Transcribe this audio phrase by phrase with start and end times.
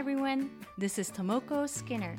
[0.00, 0.48] everyone.
[0.78, 2.16] This is Tomoko Skinner.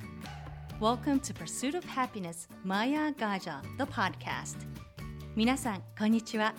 [0.80, 4.68] Welcome to Pursuit of Happiness Maya Gaja, the podcast.
[5.36, 6.54] 皆さん、こんにちは。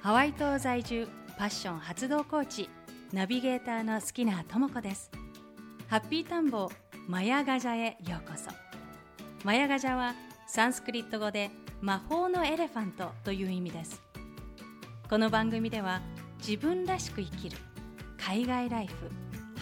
[0.00, 1.06] ハワイ島在住、
[1.38, 2.68] パッション発動コーチ、
[3.12, 5.12] ナビゲーターのスキナーともこです。
[5.86, 6.68] ハッピータンボ
[7.06, 8.50] マヤガジャへようこそ。
[9.44, 10.16] マヤガジャは
[10.48, 14.02] サンスクリット語で魔法のエレファントという意味です。
[15.08, 16.02] この番組では
[16.38, 17.58] 自分らしく生きる
[18.18, 19.23] 海外ライフ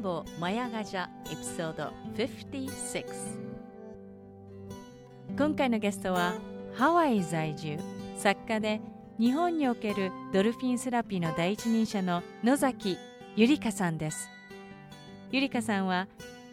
[0.00, 3.04] ボマヤガジャエピソード56
[5.36, 6.34] 今回のゲストは
[6.74, 7.78] ハワイ在住
[8.16, 8.80] 作家で
[9.18, 12.96] 日本におけるドルフィンセラピーの第一人者の野崎
[13.34, 14.28] ゆりかさんです。
[15.32, 16.06] ゆりかさんは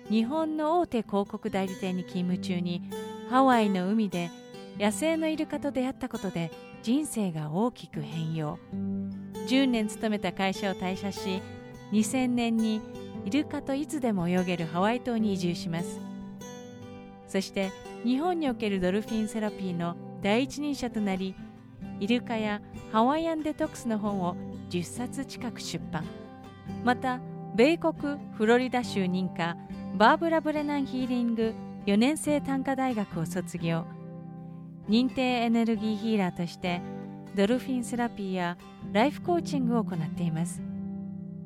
[0.10, 2.90] 日本の大手広告代理店に勤務中に
[3.30, 4.32] ハワイの海で
[4.80, 6.52] 野生のイルカと出会ったことで
[6.82, 8.58] 人生が大きく変容。
[9.48, 11.44] 10年勤めた会社を退社し
[11.92, 12.82] 2000年に
[13.26, 16.00] イルカといつでも泳げるハワイ島に移住します。
[17.28, 17.72] そして
[18.04, 21.36] 日本におけるドルフィンセラピーの第一人者となり
[22.00, 24.36] イルカやハワイアンデトックスの本を
[24.70, 26.06] 10冊近く出版。
[26.84, 27.20] また
[27.56, 27.94] 米国
[28.38, 29.58] フロリダ州認可
[29.98, 31.54] バーブラ・ブレナンヒーリング
[31.86, 33.86] 4年生短科大学を卒業。
[34.88, 36.80] 認定エネルギーヒーラーとして
[37.36, 38.58] ドルフィンセラピーや
[38.94, 40.62] ライフコーチングを行っています。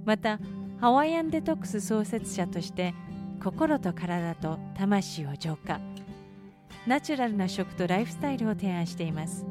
[0.04, 0.40] また
[0.80, 2.94] ハワイアンデトックス創設者として
[3.44, 5.82] 心と体と魂を浄化。
[6.88, 9.46] ナチュラルな食とライフスタイルを提案しています。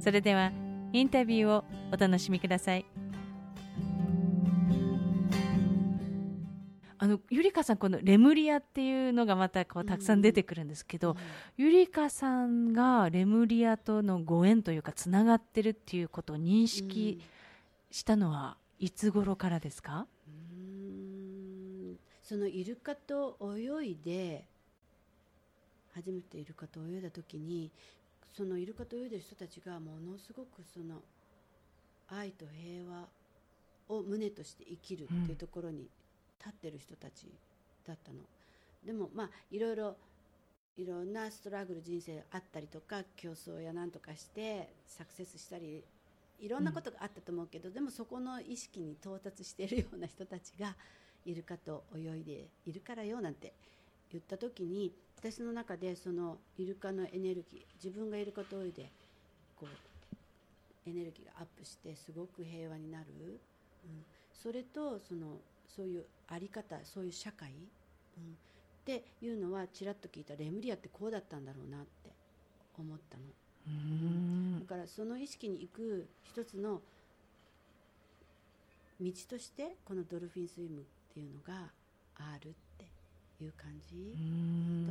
[0.00, 0.52] それでは
[0.94, 2.86] インタビューをお楽しみください。
[6.96, 11.16] あのゆりかさんこのレムリアっていうのがまたこうたくさん出てくるんですけど、うん、
[11.58, 17.20] ゆりかさんがレムリアとのご縁というかつながってるっていうことを認識
[17.90, 20.08] したのはいつ頃からですか？
[22.20, 24.44] そのイルカと泳いで
[25.94, 27.70] 初めてイルカと泳いだ時に
[28.36, 30.96] そのイルカと泳いでる人たちがものすごくその
[32.08, 33.06] 愛と平和
[33.96, 35.86] を胸として生きるっていうところに
[36.40, 37.28] 立ってる人たち
[37.86, 38.18] だったの。
[38.18, 39.96] うん、でもまあいろいろ
[40.76, 45.84] いろんなストラグル人生あったりとか競争やなんとかしてサクセスしたり
[46.42, 50.74] いろんなことがあったと思うけど、うん、でもそこの意識に到達しているような人たちが
[51.24, 53.54] イルカと泳いでいるからよなんて
[54.10, 58.90] 言った時に私の中でそのイルカのエネルギー自分がイルカと泳いで
[59.56, 63.06] こうエネルギーがアップしてすごく平和になる、
[63.84, 67.50] うん、それとそのそういうあり方そういう社会、
[68.18, 68.34] うん、っ
[68.84, 72.10] ていうのはちらっと聞いたレムリアってこうだったんだろうなって
[72.76, 73.22] 思ったの。
[74.58, 76.80] だからその意識に行く一つの
[79.00, 81.70] 道としてこのドルフィンスイムっていうのが
[82.16, 82.86] あるって
[83.42, 84.16] いう感じ。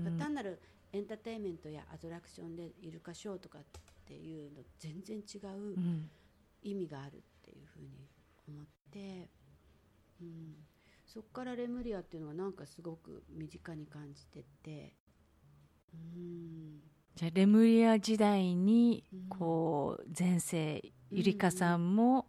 [0.03, 0.59] だから単なる
[0.94, 3.62] エンターテインメントやアトラクションでイルカショーとかっ
[4.06, 5.75] ていうの全然違う
[6.63, 7.88] 意味があるっていうふうに
[8.50, 9.29] 思って、
[10.22, 10.56] うん、
[11.06, 14.94] そこからレムリアっていうのがなんかすごく身近に感じてて。
[15.94, 22.26] うんじゃあレムリア時代にこう前世ゆりかさんも、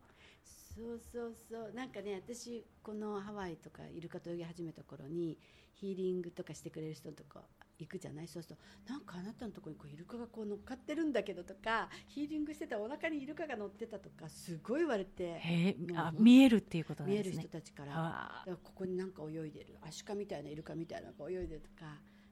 [0.75, 1.73] そうそうそう。
[1.75, 5.39] なんかね私このハワイとかイルカと泳ぎ始めた頃に
[5.75, 7.43] ヒーリングとかしてくれる人とか
[7.79, 8.29] 行くじゃない？
[8.29, 15.25] そうするとなんかあなたのところにこうイルカがこう乗っかってるんだけどとかヒーリングしてたお腹にイルカが乗ってたとかすごい言われて。
[15.39, 17.31] へあ見えるっていうことなんですね。
[17.31, 17.93] 見える人たちから。
[17.93, 19.79] だからここになんか泳いでる。
[19.81, 21.87] アシカみたいなイルカみたいなのが泳いでるとか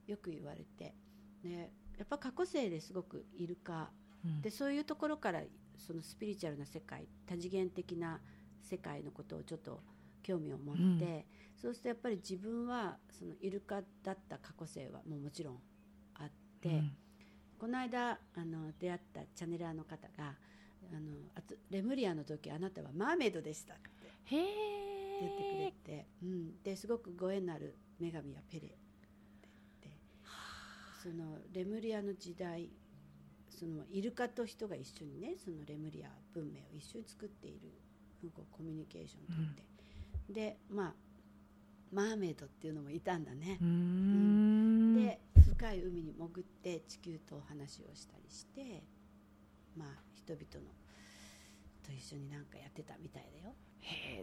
[0.07, 0.95] よく言われて。
[1.43, 3.91] ねやっぱ過去性ですごくイルカ、
[4.25, 5.43] うん、でそういうところから
[5.76, 8.20] そのスピリチュアルな世界多次元的な
[8.62, 9.81] 世界のことをちょっと
[10.23, 11.25] 興味を持って、うん、
[11.61, 15.58] そうするとやっぱり自分はそのイルカだった過去性はもうもちろん
[16.14, 16.31] あっ
[16.62, 16.93] て、うん、
[17.58, 18.17] この間あ
[18.47, 20.25] の出会ったチャネラーの方が
[20.91, 23.82] あのあとレムリアの時あなたはマーメイドでしたって
[24.31, 28.75] 言ってくれて、うん、ですごくご縁のある女神はペレ
[31.02, 32.69] そのレムリアの時代
[33.49, 37.70] そのイルカと人が一緒にねそのレムリア文明を一緒に作っている
[38.35, 39.62] コミュニケーションをとって、
[40.29, 40.93] でまあ
[41.93, 43.58] マーメイドっていうのもいたんだね。
[43.61, 43.67] うー。
[43.67, 44.94] ん。
[44.94, 48.82] で深い海に潜って地球とお話をしたりして
[49.76, 50.73] まあ人々の
[51.82, 53.55] と一緒になんかやってたみたいだよ。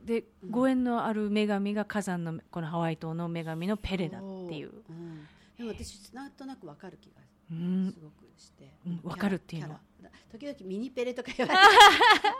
[0.05, 0.51] で、うん。
[0.51, 4.69] ご縁のある女神が火山のこのハワイ島の女神のペレだっていう。
[4.69, 4.83] そう。
[4.89, 5.27] うん、
[5.57, 7.21] でも私なんとなくわかる気が
[7.51, 7.91] うん。
[7.93, 9.73] すごくして、うんわかるっていうの？
[9.73, 9.79] は
[10.31, 11.65] 時々ミニペレとか言われて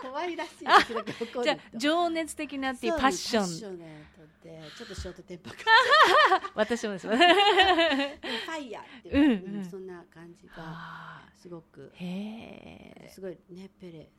[0.07, 3.43] 怖いらしい時々 怒るじゃあ情熱的なっていうパッション。
[3.43, 5.51] パッショネットでちょっとショートテンパ
[6.55, 7.07] 私もです。
[7.07, 9.65] ファイヤーっていうか、うんうん。
[9.65, 11.91] そんな感じがあすごく。
[11.95, 14.11] ーへえすごいねペレ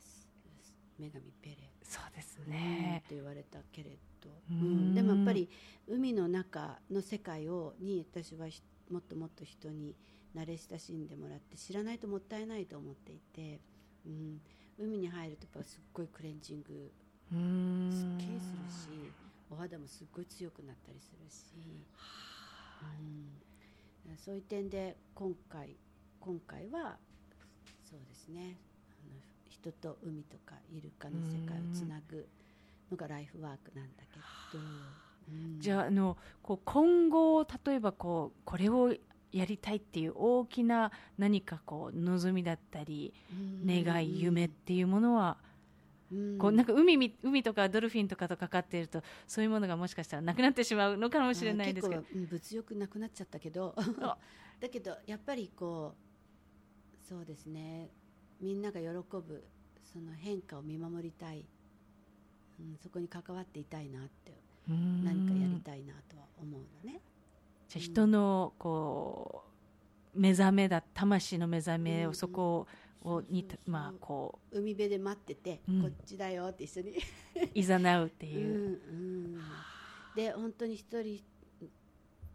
[0.97, 1.55] 女神ペレ。
[1.83, 4.95] そうですうんねって言われたけれど、ううんん。
[4.95, 5.49] でもやっぱり
[5.87, 8.61] 海の中の世界をに私はひ
[8.91, 9.95] もっともっと人に
[10.35, 13.59] 慣れ親しんでもらって知らないともったいないと思っていて、
[14.05, 14.41] うん、
[14.77, 16.91] 海に入るとやっぱすっごいクレンジング
[17.31, 19.11] すっきりするし
[19.49, 21.53] お肌もすっごい強くなったりするし、
[24.07, 25.75] うん、そういう点で今回
[26.19, 26.97] 今回は
[27.89, 28.57] そうですね。
[28.91, 29.19] あの
[29.49, 32.27] 人と海とかイルカの世界をつなぐ
[32.91, 34.19] のがライフワークなんだけ
[34.57, 35.08] ど、うん
[35.59, 38.93] じゃああのこう今後例えばこうこれを
[39.31, 45.37] やりたいっていう大きな何かこう望みだったりうん願い夢っていうものは
[46.11, 46.37] うん。
[46.37, 52.03] こうなんか海み海とかドルフィンとかとかかっているとそういうものがもしかしたらなくなってしまうのかもしれないですけど。
[52.13, 53.75] 物欲なくなっちゃったけど。
[54.01, 54.17] あ。
[54.59, 57.89] だけどやっぱりこうそうですね。
[58.41, 59.43] みんなが喜ぶ
[59.83, 61.45] その変化を見守りたい、
[62.59, 67.01] うん、そこに関わっていたいなって何何かやりたいなとは思うのね。
[67.67, 69.43] じゃあ人のこ
[70.15, 72.67] う目覚めだ魂の目覚めうんをそこ
[73.01, 76.91] をにまあこ海辺で待ってて、うんこっちだよって一緒に。
[76.91, 76.95] う
[77.53, 78.29] いざなうってう。
[78.29, 79.39] んいう、うん。
[80.15, 81.23] で本当に一人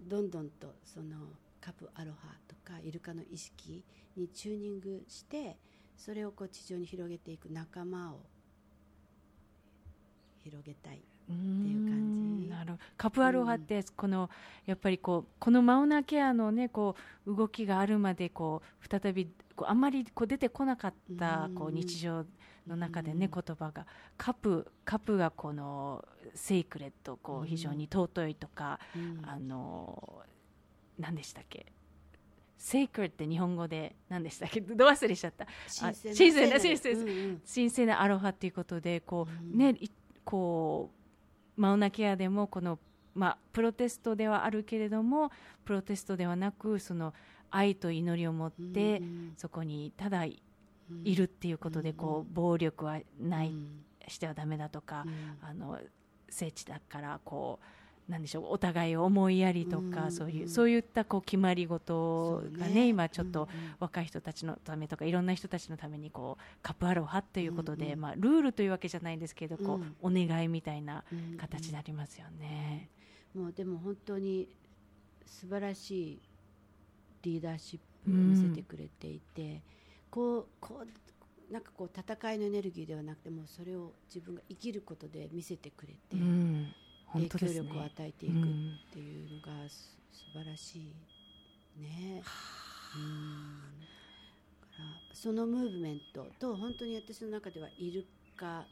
[0.00, 1.16] どんどんとその
[1.60, 3.84] カプアロハとかイルカの意識
[4.16, 5.56] にチューニングして
[5.96, 8.20] それをこう地上に広げていく仲間を
[10.42, 11.02] 広げたい。
[11.32, 12.48] っていう感じ。
[12.50, 14.30] なるカプアロハってこの
[14.66, 22.24] やっぱりこうこのマウナケアのねこう動きがあるまでこう再びこうあんまりこう出てこなかったこううん日常
[22.66, 23.42] の中でねうん。
[23.46, 23.86] 言葉が。
[24.16, 26.04] カプカプがこの
[26.34, 29.22] セイクレットこううん非常に尊いとかうん。
[29.26, 30.22] あの
[30.98, 31.66] 何でしたっけ？
[32.56, 34.60] セイクレットって日本語で何でしたっけ？
[34.60, 35.46] ど忘れしちゃった？
[35.66, 36.58] 新鮮な
[37.44, 39.58] 新鮮なアロハっていうことでこう、うん。
[39.58, 39.90] ねい
[40.24, 41.03] こう
[41.56, 42.78] マウナケアでもこの、
[43.14, 45.30] まあ、プロテストではあるけれども
[45.64, 47.14] プロテストではなくその
[47.50, 50.42] 愛と祈りを持って、うんそこにただい
[50.90, 51.96] うんるっていうことで、うん。
[51.96, 53.84] こう暴力はない、うん。
[54.08, 55.38] してはダメだとかう、ん。
[55.48, 55.78] あの
[56.28, 57.66] 聖地だからこう
[58.08, 60.12] なんでしょうお互いを思いやりとか、うん。
[60.12, 63.48] そういううんそういったこう決まり事がね今ちょっと、
[63.80, 70.24] 若い人たちのためとかいろんな人たちのためにこうカプアロハということで、まあ、ルールというわけじゃないんですけどこう、うん。
[70.24, 71.38] お願いみたいなうん。
[71.38, 72.90] 形になりますよね。
[73.34, 74.48] もうでも本当に
[75.26, 76.20] 素晴らしい
[77.22, 79.62] リーダーシップを見せてくれていて、
[80.10, 86.16] こうこうなんかこう戦いのエネルギーではなくてもうそれを自分が生きることで見せてくれて、
[87.14, 87.28] 影。
[87.28, 92.22] 響力を与えていくっうんていうのがす素晴らしいね。
[92.96, 93.74] うん
[95.12, 98.04] そのムーブメントと本当に私の中ではイル
[98.36, 98.66] カ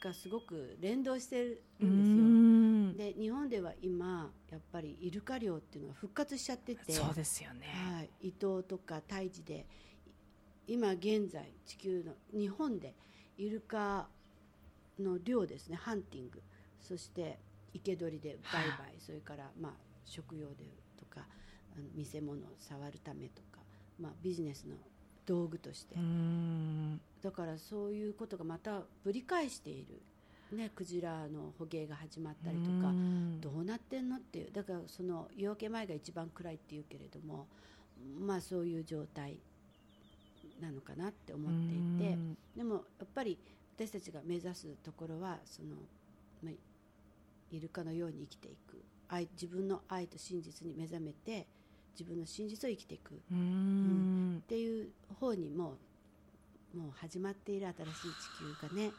[0.00, 3.12] がすごく連動してるうんですよ。
[3.12, 7.66] んで日本では今やっぱりイルカ漁っていうのが復活しちゃっててそうですよね。
[7.92, 9.66] はい、伊東とか太一で
[10.66, 12.94] 今現在地球の日本で
[13.38, 14.08] イルカ
[14.98, 16.42] の漁ですねハンティング
[16.80, 17.38] そして
[17.78, 19.72] 生け捕りで売買それからまあ
[20.04, 20.64] 食用で
[20.98, 21.26] とか
[21.76, 23.60] あの見せ物を触るためとか、
[24.00, 24.76] まあ、ビジネスの
[25.26, 25.96] 道具として。
[25.96, 27.00] うん。
[27.22, 30.00] だからそういうことがまたぶり返している、
[30.56, 33.40] ね、クジラの捕鯨が始まったりとかうん。
[33.40, 34.52] どうなってんのっていう。
[34.52, 37.46] だからその夜明け前が一番暗いっていうけれども
[38.18, 39.36] まあそういう状態
[40.60, 42.14] なのかなって思っていて。
[42.14, 42.38] うん。
[42.56, 43.36] でもやっぱり
[43.76, 45.76] 私たちが目指すところはその、
[46.42, 46.52] まあ、
[47.50, 48.82] イルカのように生きていく。
[49.08, 51.46] 愛自分の愛と真実に目覚めて
[51.92, 53.14] 自分の真実を生きていく。
[53.14, 54.42] っうん。
[54.48, 54.88] ていう
[55.20, 55.76] 方にも
[56.74, 57.92] うもう始まっている新しい
[58.62, 58.90] 地球がね、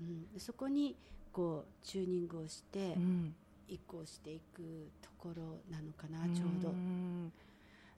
[0.00, 0.96] うん、そこに
[1.32, 3.34] こうチューニングをして、うん。
[3.68, 7.32] 移行していくところなのかなちょうど、ん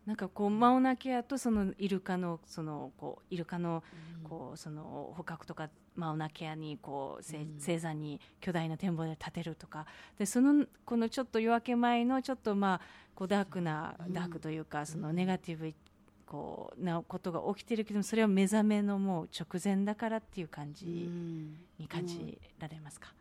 [0.07, 3.85] なんかこうマウナケアとそのイルカのそのこうイルカの
[4.25, 7.55] こうその捕獲とかマウナケアにこううん。
[7.59, 9.87] 星山に巨大な展望で立てるとか。
[10.19, 12.81] でそのこのちょっと夜明け前のちょっとまあ
[13.15, 14.13] こうダークなうん。
[14.13, 15.73] ダークというかそのネガティブ
[16.27, 21.53] こうなことが起きてるけどそれは目覚めのもう直前だからっていう感うじん。
[21.79, 23.13] に感じられますか？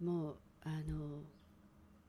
[0.00, 1.22] もうあの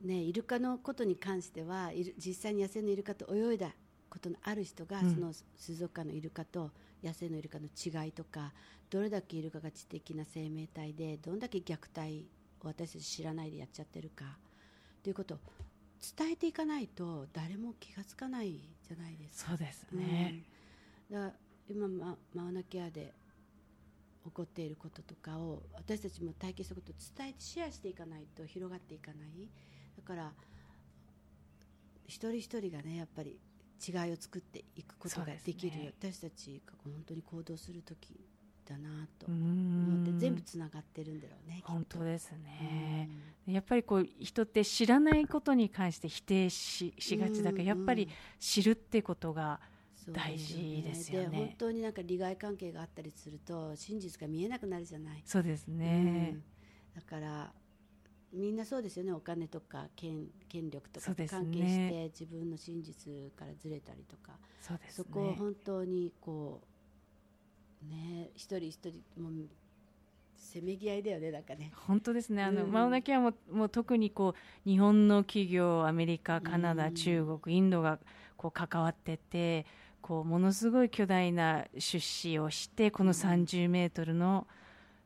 [0.04, 3.70] ねイルカのことに関してはいる実際に野生のイルカと泳いだ
[4.10, 6.72] ことのある人が、うんその水族館のイルカと
[7.04, 8.54] 野生のイルカの違いとか
[8.90, 12.28] どれだけイルカが知的な生命体でどんだけ虐待
[12.64, 14.38] を私たち知らないでやっちゃってるか
[15.04, 15.38] ということを
[16.18, 19.52] 伝えていかないと誰も気がつかないじゃないですか。
[19.52, 20.44] そうですね。
[21.10, 21.34] うん、だから
[21.68, 23.14] 今ママウナケアで
[24.26, 29.48] 起こっていることとかを私たちも体験したことを伝えてシェアしていかないと広がっていかない
[29.98, 30.32] だから
[32.08, 33.40] 一人一人がねやっぱり
[33.86, 35.94] 違いを作っていくことができるね。
[36.00, 38.20] 私たちが本当に行動する時
[38.66, 43.10] だなとう思ってん全部つながってるんだろうね本当ですね。
[43.48, 43.54] うん。
[43.54, 49.60] やっぱりこう人って知らないことに関して否定ししがちだから、うんやっぱり知るってことが
[50.12, 51.30] 大事ですよね。
[51.30, 55.22] で本当になんか利害関係があったりすると真実が見えなくなるじゃない。
[55.26, 56.34] そうですね。
[56.34, 56.44] うん、
[56.96, 57.52] だから
[58.36, 59.14] みんなそうですよね。
[59.14, 64.34] お金とか権権力とか関係して自分の真実からずれたりとか。
[64.62, 64.80] そね。
[64.90, 66.62] そこを本当にこ
[67.84, 69.34] うね一人一人もう
[70.36, 71.72] せめぎ合いだよねなんかね。
[71.88, 72.44] 本当ですね。
[72.44, 72.72] あの、うん。
[72.72, 76.94] マウナケアももう特にこう日本の企業アメリカカナダ、うん。
[76.94, 78.00] 中国インドが
[78.38, 79.66] こう関わってて
[80.02, 84.46] こうものすごい巨大な出資をしてこの30メートルの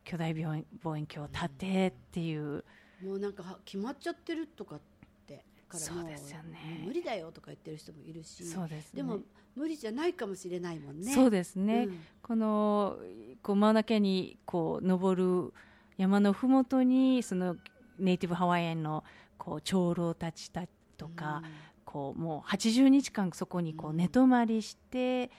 [0.04, 2.66] 巨大望遠望遠鏡を建てっていう、
[3.03, 4.79] もうなんかは決まっちゃってるとかっ
[5.27, 6.84] てからもそうですよね。
[6.86, 8.98] 無理だよとか言ってる人もいるしそうですね。
[8.98, 9.20] でも
[9.56, 11.13] 無理じゃないかもしれないもんね。
[11.13, 12.00] そうですね、うん。
[12.22, 12.98] この
[13.41, 15.53] こうマウナケアにこう登る
[15.98, 17.56] 山のふもとにその
[17.98, 19.03] ネイティブハワイアンの
[19.38, 20.63] こう長老たちた
[20.98, 21.44] とか、
[21.86, 23.98] こうもう80日間そこにこううん。
[23.98, 25.29] 寝泊まりして、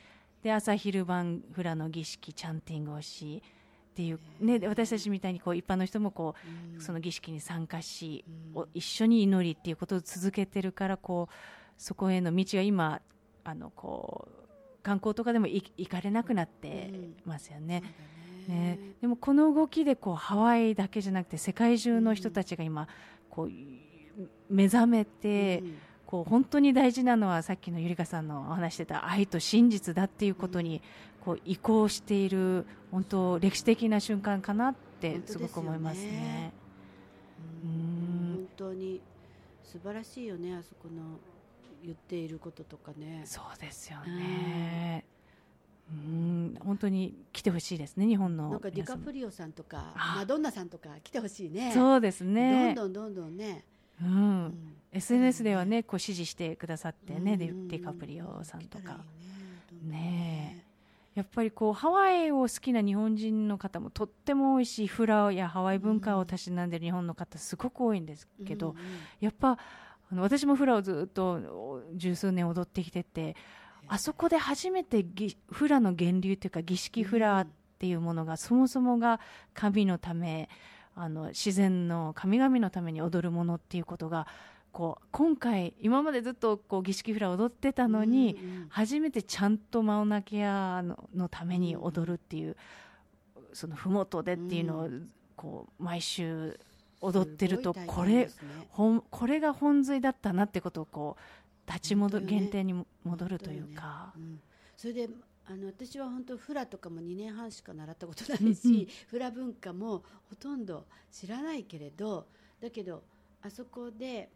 [0.43, 3.43] で朝昼晩フラの儀式チャンティングをし
[3.91, 6.35] っていう、ね、で私たちみたいにこう一般の人もこ
[6.73, 6.79] うん。
[6.79, 8.63] うその儀式に参加し、うん。
[8.63, 11.35] お一緒に祈りっていうことを続けてるからこう
[11.77, 13.01] そこへの道が今
[13.45, 16.91] あのこう観光とかでも行行かれなくなって
[17.25, 17.83] ますよね。
[17.83, 22.89] そうだね、でもこの動きでこうハワイだけじゃなくて世界中の人たちが今
[23.29, 23.51] こう
[24.49, 25.79] 目覚めて、うん。
[26.11, 30.83] こう本当に大事なのはさっきのゆりかさんのお話してた愛と真実だっていうことに
[31.25, 36.53] こう移行している本当歴史的な瞬間かなってすごく思いますね。
[37.63, 39.01] 本当に
[39.63, 41.19] 素晴らしいよねあそこの
[41.83, 43.23] 言っていることとかね。
[43.25, 45.05] そうですよね。
[45.91, 46.57] うん。
[46.61, 50.15] 本当に来てほしいですね日本のなんかディカプリオさんとかあ。
[50.19, 51.73] マドンナさんとか来てほしいね。
[51.73, 52.75] そうですね。
[52.75, 53.65] どんどんどんどんね、
[54.03, 54.45] ううん。
[54.47, 54.55] ん
[54.93, 59.05] SNS ではねこう支持してくださってね、デうんディカプリオさんとか。
[59.73, 60.70] いいねね
[61.15, 68.83] やっぱりこうハワイを好きな日本人の方もとっても多いしフラやハワイ文化をたしなんでる日本の方すごく多いんですけど、うんうん
[69.21, 69.59] やっぱ
[70.13, 73.37] あの私もフラをずっと十数年踊ってきてて
[73.87, 77.47] あそこで初めてぎフラの源流というか儀式フラっ
[77.79, 79.21] ていうものがそもそもが
[79.55, 80.49] 神のため
[80.97, 84.27] あの自然の神々のために踊るものっていうことが
[84.73, 88.37] こう今回今までずっとこう儀式フラを踊ってたのに、
[88.69, 92.57] 初めてちゃんとマウナケアののために踊るっていう、
[93.53, 94.89] その麓でっていうのを
[95.37, 96.59] こう毎週
[97.01, 98.29] 踊ってるとこれ
[99.11, 102.47] これが本髄だったなってことをこう立ち戻る、本当よね。
[102.47, 104.41] 原点に戻るというか、うん。
[104.77, 105.09] それで
[105.47, 112.27] あの私は本当フラとかも2年半しか習ったことないし、フラ文化もほとんど知らないけれど
[112.61, 113.03] だけど
[113.43, 114.31] あそこで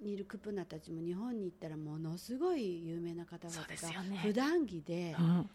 [0.00, 4.18] にいるクプナたちも日本に行ったらものすごい有名な方々がね。
[4.22, 5.50] 普段着で、うん。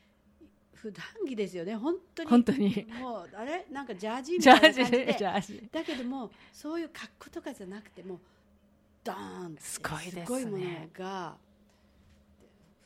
[0.74, 1.76] 普段着ですよね。
[1.76, 2.30] 本当に。
[2.30, 2.88] 本当に。
[3.00, 3.68] もうあれ？
[3.72, 5.16] なんかジャージみたいな感じで。
[5.18, 8.20] ジャージだけどもそういう格好とかじゃなくてもう
[9.04, 10.26] ドーンってすごいですね。
[10.26, 10.64] すごいもの
[10.98, 11.38] が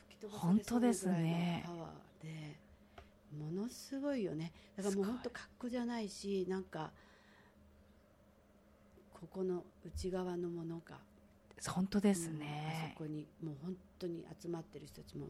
[0.08, 2.56] 吹き飛ばされそうなぐらいのパワーで
[3.38, 4.52] ものすごいよね。
[4.76, 6.90] だからもう本当格好じゃないしなんか
[9.14, 10.98] ここの内側のものが
[11.68, 12.90] 本当ですうんね。
[12.90, 15.26] あそ、こにもう本当に集まってる人たちも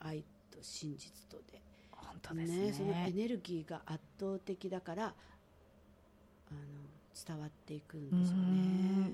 [0.00, 1.60] 愛と真実とで。
[1.90, 2.72] 本当ですね。
[2.72, 5.10] そのエネルギーが圧倒的だからあ
[6.54, 6.60] の
[7.26, 8.42] 伝わっていくんうでしょうね。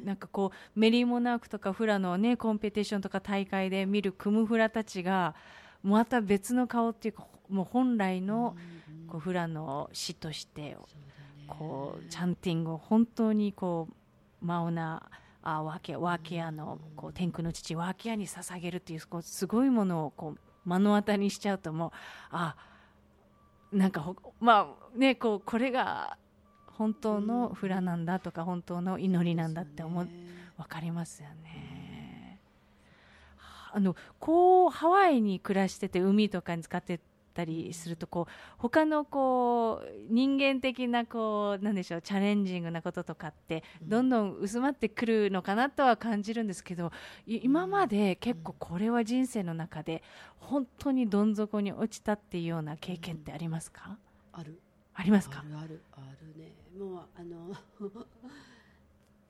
[0.02, 0.04] ん。
[0.04, 5.34] なんかこうメリーモナークとかフラのねコンペティションとか大会で見るクムフラたちが
[5.82, 8.56] また別の顔っていうかもう本来の
[9.08, 10.76] こうフラの詩として
[11.46, 15.08] こうチャンティングを本当にこうマオナ
[15.42, 21.90] あワーケワーケアのこう天空の父ワーケアに捧げるっていうこうすごいものをこう目の当たりにしちゃうともう
[22.30, 22.56] あ
[23.72, 26.16] なんかまあねこうこれが
[26.66, 30.08] 本当のフラなんだとか本当の祈りなんだって思う、
[30.56, 32.40] 分かりますよね。
[33.74, 37.00] あのこうハワイに暮らしてて海とかに使って
[37.32, 46.92] たりするとこう他のこう人間的なこうなんでしょうチャレンジングなこととかってどんどん薄まってくるのかなとは感じるんですけど
[47.26, 50.02] 今まで結構これは人生の中で
[50.38, 53.96] 本当にどん底に落ちたっていうような経験ってありますか、
[54.32, 54.60] ある。
[54.94, 55.38] ありますか？
[55.40, 56.52] あるあるね。
[56.78, 57.54] もうあの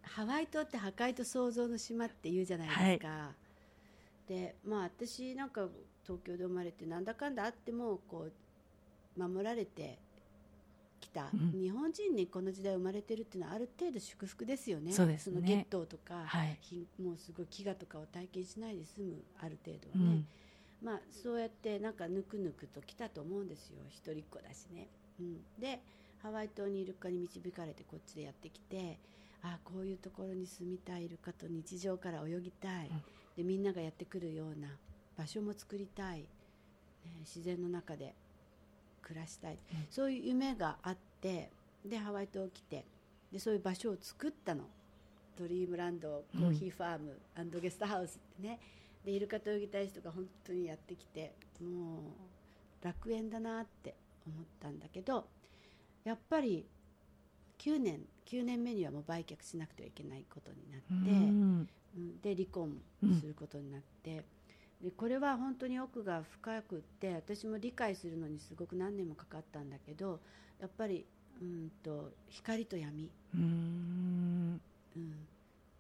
[0.03, 3.31] ハワイ島って破壊と創造の島って言うじゃないですか、は
[4.27, 5.69] い、でまあ私なんか
[6.05, 9.99] 東京で生まれてなんだかんだあってもこう守られて
[11.01, 14.93] きた、うん、日本人にこの時代生まれてるっていうのはある程度祝福ですよね。
[14.93, 15.37] そうですね。
[15.37, 16.59] そのゲットとか、はい、
[17.03, 20.25] もうすごい飢餓とかを体験しないで済むある程度はね、
[20.83, 23.83] うん、まあそうやってなんかぬくぬくと来たと思うんですよ。
[23.89, 24.89] 一人っ子だしね、
[25.21, 25.81] うん、で
[26.23, 28.99] ハワイ島にイルカに導かれてこっちでやってきて
[29.43, 33.03] ああこういうところに住みたいイルカと日常から泳ぎたい、うん、
[33.37, 34.69] でみんながやってくるような
[35.23, 36.27] 場所も作りたい、ね、
[37.21, 38.15] 自然の中で
[39.03, 41.51] 暮らしたい、うん、そういう夢があって
[41.85, 42.85] でハワイ島来て
[43.33, 44.65] でそういう場所を作ったの。
[45.39, 48.61] ドリームランドコーヒーファーム、うん、ゲストハウスってね。
[49.03, 52.01] でイルカと泳ぎたい人が本当にやってきても
[52.83, 53.95] う楽園だなって
[54.27, 55.27] 思ったんだけど
[56.05, 56.67] やっぱり
[57.59, 62.77] 9年9年目にはもう売却しなくてはいけないことになって、うん、で離婚
[63.19, 64.25] することになって。
[64.83, 70.21] でこれは本当に奥が深くって私も理解するのにすごく何年もかかったんだけど
[70.61, 71.07] やっぱり
[71.41, 73.11] うんと光と闇。
[73.35, 74.61] うん。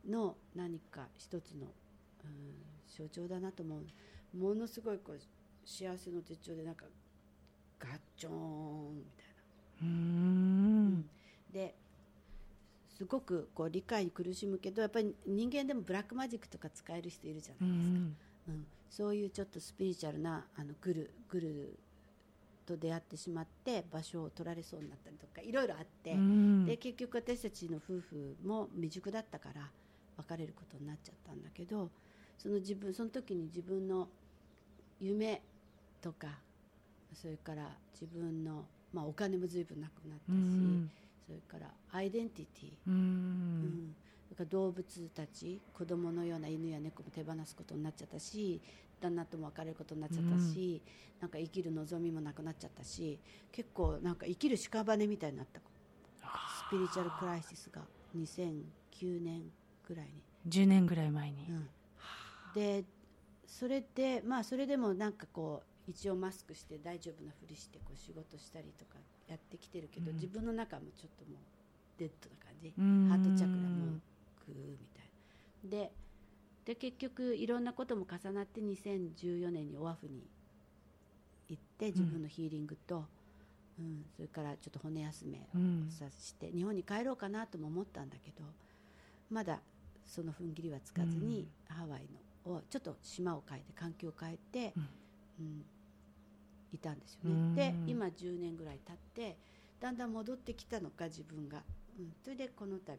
[0.08, 1.66] の何か一つの、
[2.24, 2.54] うん、
[2.88, 4.36] 象徴だなと思う。
[4.36, 5.20] ものすごいこう
[5.64, 6.86] 幸せの手帳でなんか
[7.78, 9.26] ガッチョーンみたい
[9.82, 9.88] な。
[9.88, 11.04] うん。
[11.52, 11.74] で
[12.88, 17.96] すごくこう理解に苦しむけどやっぱり人間でもブラックマジックとか使える人いるじゃないですか。
[18.48, 21.78] うん、そういうちょっとスピリチュアルなあのグルグル
[22.66, 29.70] と出会ってしまって場所を取られそうになったりとかいろいろあって、うん、で結局私たちの夫婦も未熟だったから
[30.18, 31.90] 別れることになっちゃったんだけど
[32.36, 34.08] その自分その時に自分の
[35.00, 35.40] 夢
[36.02, 36.28] とか
[37.14, 40.90] それから自分の、まあ、お金も随分なくなったし、うん、
[41.26, 43.94] それからアイデンティティ、うん、うん
[44.34, 48.60] か動物たち子供のような犬や猫も手放すことになっちゃったし
[49.00, 50.80] 旦那とも別れることになっちゃったし、
[51.16, 53.18] うん、なんか生きる望みもなくなっちゃったし
[53.50, 55.60] 結構なんか生きる屍みたいになった。
[56.68, 57.82] スピリチュアルクライシスが
[58.16, 59.42] 2009年
[59.86, 60.12] ぐらいに。
[60.48, 61.68] 10年ぐらい前に、うん、
[62.54, 62.84] で
[63.46, 71.38] それでまあそれでもなんかこう一応マスクして大丈夫なふりしてこう仕事したりとかやってきてるけど、うん、自分の中もちょっともう
[71.98, 72.72] デッドな感じ。
[72.76, 74.00] ハートチャクラも
[74.44, 75.10] くみたい
[75.64, 75.70] な。
[75.70, 75.92] で
[76.64, 80.22] で結局いろんなことも重なって2014年にオアフに
[81.48, 83.04] 行って自分のヒーリングと、
[83.78, 88.44] うん、うん、それからちょっと骨休めをさして、うん、日本に帰ろうかなとも思ったんだけど
[89.28, 89.60] まだ
[90.06, 92.06] その踏ん切りはつかずに、うん、ハワイ
[92.46, 95.64] のをちょっと島を変えて環境を変えて、うん。
[96.72, 97.74] いたんですよね。
[97.86, 99.36] で今10年ぐらい経って
[99.80, 101.62] だんだん戻ってきたのか自分が、
[101.98, 102.96] うん、それでこの度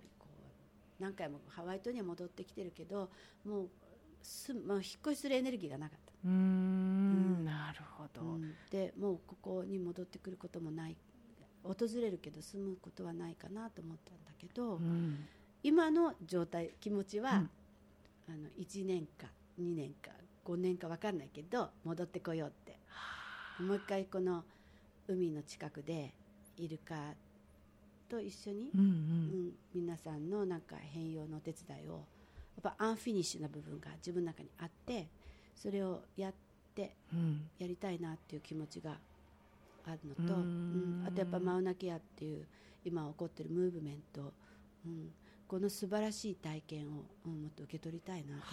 [1.04, 3.10] 何回もハワイ島には戻ってきてるけど
[3.46, 3.70] もう
[4.22, 6.14] す、まあ、引っ越しするエネルギーがなかった。
[6.26, 10.96] うん、なるほど、うん、でもうここに戻ってくることもない
[11.64, 15.26] 訪れるけど住むことはないかなと思ったんだけど、うん、
[15.62, 17.36] 今の状態気持ちは、うん、
[18.30, 19.28] あの1年か
[19.60, 20.12] 2年か
[20.46, 22.80] 5年か分かんないけど戻ってこようって。
[23.60, 24.44] もう一回この
[25.08, 26.14] 海の近くで
[26.58, 27.14] イルカ
[28.14, 28.88] と一緒に、うん、うん。
[28.88, 32.06] うん、皆さんのなんか変容のお手伝いを
[32.64, 35.08] やっぱ unfinish な部分が自分の中にあって
[35.56, 36.34] それをやっ
[36.76, 36.96] て
[37.58, 38.92] やりたいなっていう気持ちが
[39.86, 42.46] あるのと、うん、あとやっぱマウナケアっていう
[42.86, 44.32] 今起こってるムーブメント、
[44.86, 45.10] うん、
[45.48, 48.44] この素晴らしい体験を、うん、もっと受け取りたいな私もって。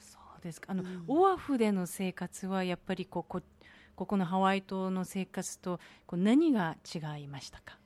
[0.00, 0.70] そうですか。
[0.70, 3.42] あの、うん、オアフでの生活はやっぱりここ
[3.94, 7.78] ここのハワイ島の生活とこう何が違いましたか？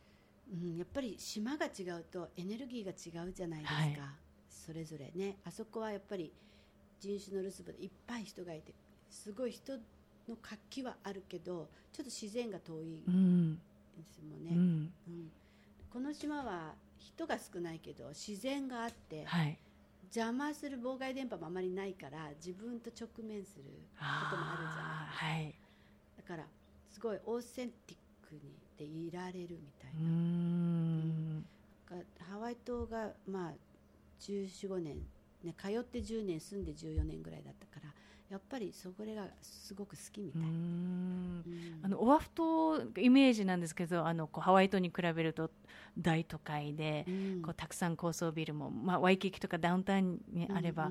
[0.53, 3.99] うん、やっぱり島が違うとエネルギーが違うじゃないですか、はい、
[4.49, 5.39] それぞれね。
[5.45, 6.33] あそこはやっぱり
[7.01, 8.73] 人種の留守番でいっぱい人がいて
[9.11, 9.75] すごい人
[10.29, 13.03] の活気はあるけどちょっと自然が遠い
[13.97, 14.93] ですもんね、うん。
[15.09, 15.31] うん。
[15.93, 19.59] この島は人が少ないけど自然があってはい。
[20.05, 23.65] 邪魔する妨害電波もあまりないから自分と直面する
[23.99, 24.85] こともあるじゃない。
[24.87, 25.55] あーはい。
[26.17, 26.47] だから
[26.89, 27.97] すごいオーセンティッ
[28.29, 31.45] クにでいられるみたいな、ん。
[31.89, 31.97] が
[32.31, 33.53] ハワイ島がまあ
[34.21, 34.97] 1415年、
[35.45, 37.93] ね、通って10年住んで14年ぐらいだったから
[38.29, 40.43] やっぱりそれがすごく好きみたい、
[41.83, 45.51] あのオアフ島イメージなんですけどあのこうハワイ島に比べると
[45.99, 47.43] 大都会で、うん。
[47.43, 50.91] こうたくさん高層ビルも、まあ、ワイキキとかダウンタウンにあれば、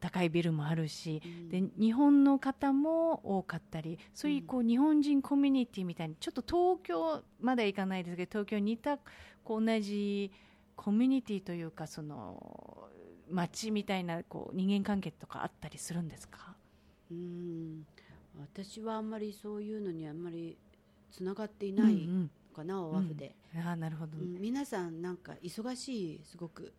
[0.00, 1.48] 高いビルもあるし、うん。
[1.48, 8.98] で日本の方も多かったりそういうこう日本人コミュニティみたいにちょっと東京まで行かないですけど東京に似た
[9.44, 10.30] こう同じ
[10.76, 12.87] コミュニティというかその
[13.30, 16.54] 街みたいなこう人間関係とかあったりするんですか？
[17.10, 17.86] うん。
[18.38, 20.56] 私はあんまりそういうのにあんまり
[21.10, 24.40] つながっていないうんかな、オアフで、うん、あーなるほど、うん。
[24.40, 26.72] 皆さんなんか忙しいすごく。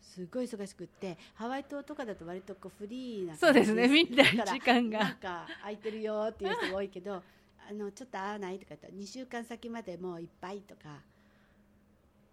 [0.00, 3.88] すごい忙しくってハワイ島とかだと割とこうフリーなそうですね。
[3.88, 4.98] みんな時間が。
[5.00, 7.14] なんか空いてるよっていう人が多いけど
[7.68, 11.00] あのちょっと会わないとか言ったら2週間先までもういっぱいとか、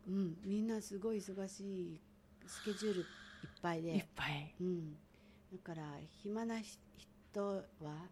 [0.08, 2.00] うん、みんなすごい忙しい
[2.48, 3.06] スケジュールいっ
[3.62, 3.96] ぱいで。
[3.96, 4.56] いっぱい。
[4.60, 4.94] うん、
[5.52, 5.84] だから
[6.22, 6.78] 暇なひ
[7.32, 7.64] 人は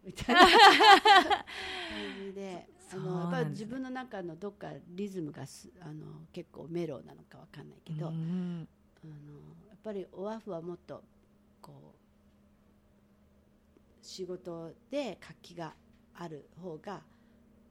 [0.03, 0.41] みたいな。
[1.89, 8.67] 感じであのやっぱり自分の中のどっかリズムがすあの結構メローなのかわかんないけど、うあのん
[9.67, 11.03] やっぱりオアフはもっと
[11.61, 11.99] こう
[14.05, 15.75] 仕事で活気が
[16.15, 17.01] ある方が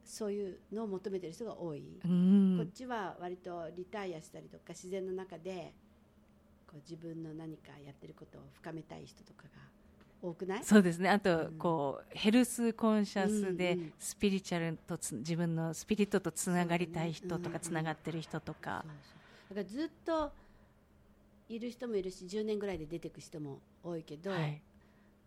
[0.04, 2.00] そういうのを求めてる人が多い。
[2.04, 2.56] うん。
[2.58, 5.74] こっちは割とリタイアしたりとか自然の中で
[6.70, 9.48] こう自分の何かやってることを深めたい人とかが
[10.20, 10.64] 多くない？
[10.64, 11.09] そうですね。
[11.09, 11.59] あと、うん。
[11.59, 18.85] こうヘルスコンシャスで、スピリチュアルとつ自分のスピリットとつながりたい人とか、つながってる人とか。
[18.85, 18.94] そう、
[19.50, 19.57] そう。
[19.57, 20.33] だからずっと
[21.48, 24.61] いる人もいるし10年ぐらいで出てく人も多いけど、はい、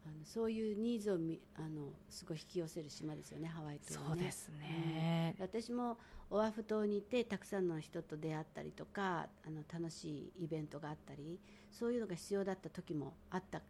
[0.05, 4.07] あのそういうニーズをみあのすごい引き寄せる島ですよねハワイ島はね。
[4.09, 5.97] そうですね、私も
[6.29, 11.39] オアフ島にいてたくさんの人と出会ったりとかあの楽しいイベントがあったり
[11.71, 13.61] そういうのが必要だった時もあった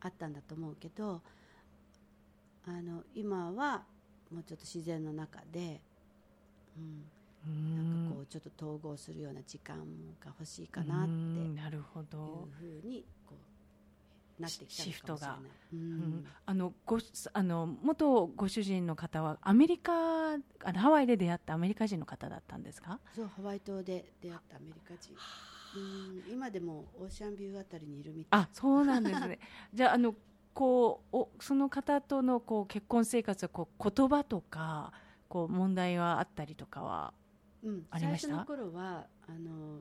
[0.00, 1.20] あったんだと思うけど
[2.66, 3.84] あの今は
[4.32, 5.80] もうちょっと自然の中で、
[6.76, 7.04] うん、
[7.46, 9.76] うんなんかこうちょっと統合するような時間
[10.20, 13.55] が欲しいかなってういんなるほうど、ふうにこう
[14.38, 15.40] なってきたのかもしれない。
[15.72, 15.80] ううん。
[16.20, 16.98] んあのご
[17.32, 19.92] あの元ご主人の方はアメリカ
[20.34, 20.36] あ
[20.72, 22.98] のハワイで出会ったアメリカ人の方だったんですか？
[23.14, 25.14] そうハワイ島で出会ったアメリカ人。
[25.76, 26.32] うん。
[26.32, 28.40] 今でもオーシャンビューあたりにいるみたい。
[28.40, 29.38] あそうなんですね。
[29.72, 30.14] じゃああの
[30.54, 34.92] こうおその方とのこう結婚生活はこう言葉とか
[35.28, 37.12] こう問題はあったりとかは
[37.62, 38.28] うん、ありました？
[38.28, 39.80] 最初の頃はあの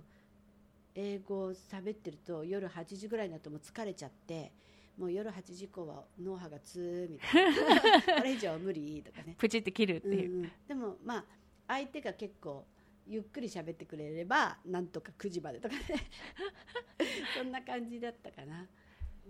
[0.95, 4.51] 英語を喋ってると夜8時ぐらいになるともう疲れちゃって
[4.97, 7.91] もう夜8時以降は脳波がツーみたいな。
[8.17, 11.25] これ以上は無理とかね、プチって切るってうんいう、うん、でもまあ
[11.67, 12.65] 相手が結構
[13.05, 15.81] ゆっくり喋ってくれればなんとか9時までとかね。
[17.37, 18.67] そんな感じだったかな、う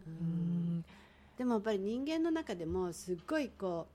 [0.08, 0.86] うんん。
[1.36, 3.88] でもやっぱり人間の中でもすっごいこ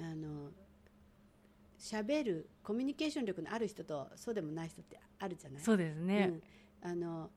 [0.00, 0.50] うあの
[1.80, 5.62] 喋るコミュニケーション力のある人とそうでもない人ってあるじゃない？
[5.62, 6.40] そうですね、
[6.84, 7.30] うん、あの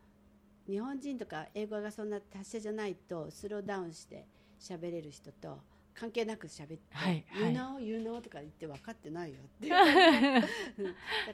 [0.67, 4.27] 日本人とか英語がそんな達者じゃないとスローダウンして
[4.60, 5.60] 喋れる人と
[5.93, 7.53] 関係なく喋ってはい「はい。
[7.53, 9.75] You know, you know」とか言って分かってないよって だ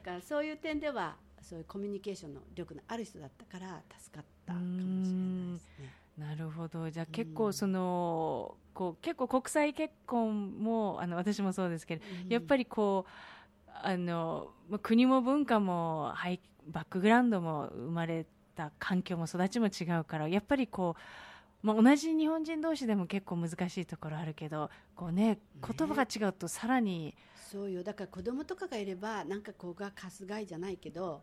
[0.03, 5.93] からそういう点ではそういうコミュニケーションの力のある人だったから助かったかもしれないですね。
[6.19, 6.89] なるほど。
[6.91, 7.11] じゃあうん。
[7.11, 16.13] 結構その、こう結構国際結婚もあの私もそうですけど、やっぱりりこうあのまあ国も文化も
[16.67, 20.95] バックグラウンドも生まれた環境も育ちも違うからやっぱりこ
[21.63, 27.15] う、まあ、同じ日本人同士でも結構難しいところあるけどこう、ね、言葉が違うとさらに、
[27.51, 27.83] そうよ。
[27.83, 31.21] だから子供とかがいればなんかここがかすがいじゃないけど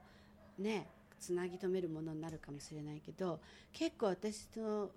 [0.58, 3.40] ねつなぎ止めるものになるかもしれないけど
[3.72, 4.90] 結構私の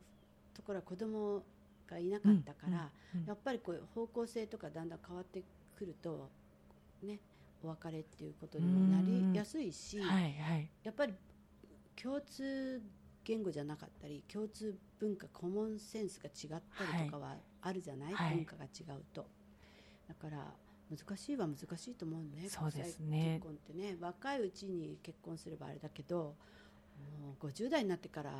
[0.53, 1.43] ところは子供
[1.89, 2.89] がいなかったから、うんうん
[3.25, 5.41] やっぱりこう方向性とかだんだん変わって
[5.75, 6.29] くると
[7.01, 7.17] ね
[7.63, 10.69] お別れっていうことにもなりやすいし、はいはい。
[10.83, 11.13] やっぱり
[12.01, 12.81] 共通
[13.23, 18.35] 言語じゃなかったり共通文化コモンセンスが違ったりとかはあるじゃない、はい。
[18.35, 19.25] 文化が違うと。
[20.07, 20.53] だから
[20.89, 22.49] 難しいは難しいと思うね。
[22.49, 23.39] そうですね。
[23.41, 23.97] 結婚ってね。
[23.99, 26.35] 若いうちに結婚すればあれだけど
[27.41, 28.31] う50代になってから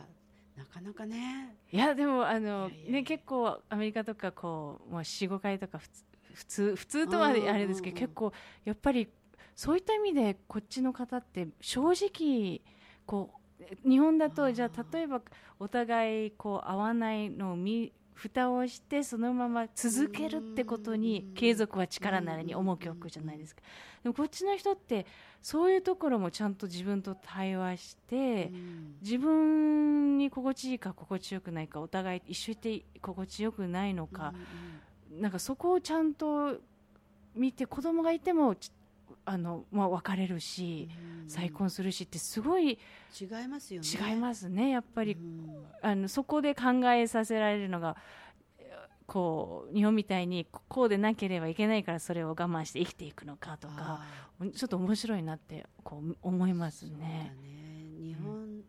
[0.56, 1.56] なかなかね。
[1.72, 8.04] いやでもあのね結構アメリカとかこうもう45回とか普通普通普通とはあれですけどうんうん。
[8.04, 8.34] うん結構
[8.66, 9.08] やっぱり
[9.56, 12.62] そういった意味でこっちの方って正直
[13.06, 15.22] こう日本だとじゃあ例えば
[15.60, 23.62] お互いこう合わないのを見蓋をしてそのまま続けるってことに継続は力なりに重きを置くじゃないですか。
[24.04, 25.06] でもこっちの人って
[25.42, 28.96] そういうところもちゃんと自分と対話して、うん。
[29.02, 34.34] 自分に心地いいか心地よくないかお互い一緒にいて心地よくないのか、
[35.12, 36.58] なんかそこをちゃんと
[37.36, 38.72] 見て子供がいてもち
[39.30, 40.90] あの、まあ、別れるし、
[41.24, 41.30] うん。
[41.30, 42.80] 再婚するしってすごい
[43.20, 43.88] 違いますよね。
[43.88, 45.66] 違いますねやっぱり、うん。
[45.84, 47.96] あのそこで考えさせられるのが
[49.06, 53.74] こう日本みたいにここうでなければいけないからそれを我慢して生きていくのかとか
[54.40, 56.98] あちょっと面白いなってこう思いますーね。
[56.98, 57.36] ね。
[58.02, 58.64] 日本、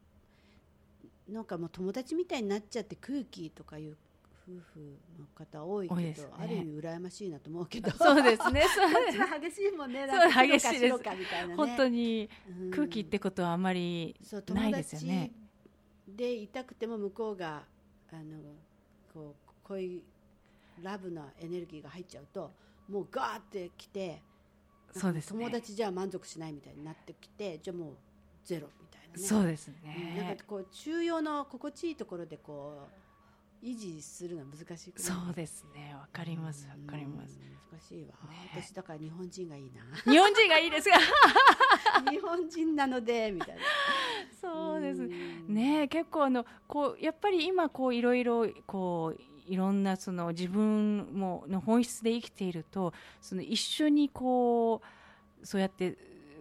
[1.28, 3.96] なんかもう友達みたいになっちゃって空気とかいう
[4.50, 6.16] 夫婦の方多いけどね。
[6.38, 7.90] ある意味羨ましいなと思うけど。
[7.92, 8.62] そうですね。
[8.74, 9.40] そう。
[9.40, 10.06] 激しいもんね。
[10.06, 10.94] なんか激しいです。
[10.96, 11.54] みたいなね。
[11.56, 12.70] 本当にうん。
[12.70, 15.32] 空気ってことはあまりない友ですよね。
[16.06, 17.62] 達でいたくても向こうが
[18.12, 18.38] あの
[19.14, 20.02] こう恋
[20.82, 22.52] ラブなエネルギーが入っちゃうと
[22.88, 24.22] もうガーってきて
[24.92, 25.44] そうですね。
[25.44, 27.96] 友達じゃ満足しないみたいになってきてじゃあもう
[28.44, 29.22] ゼロみたいなね。
[29.22, 32.99] そうですうんなんねかこう中庸の心地いいところでこう
[33.62, 34.92] 維持するのは難しい？
[34.96, 35.94] そうですね。
[35.94, 37.38] わかりますわかります。
[37.42, 38.50] うん難しいわ、ね。
[38.62, 40.12] 私だから日本人がいいな。
[40.12, 40.96] 日本人がいいですが
[42.10, 43.62] 日本人なのでみたいな。
[44.40, 45.00] そうです。
[45.02, 45.54] ん。
[45.54, 54.82] ね結構あのこうやっぱり今こういろいろこういろんなその自分もの本質で生きているとその一緒にこ
[55.42, 55.96] うそうやって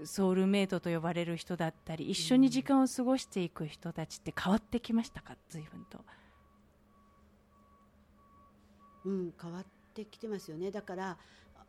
[0.05, 5.35] ソウルメイトと呼ばれる人だったり一緒に時間を過ごしていく人たちって変わってきましたか？
[5.49, 5.99] 随分と。
[9.05, 10.71] うん、変わってきてますよね。
[10.71, 11.17] だから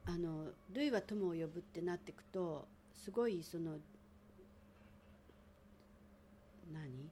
[0.06, 3.78] あの類は友を呼ぶってなっていくとすごいその
[6.72, 7.10] 何？